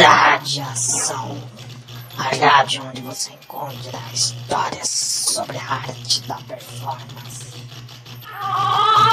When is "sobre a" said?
4.88-5.72